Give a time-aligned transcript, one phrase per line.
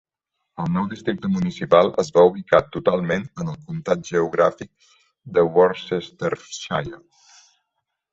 [0.61, 4.89] El nou districte municipal es va ubicar totalment en el comtat geogràfic
[5.37, 6.99] de Worcestershire.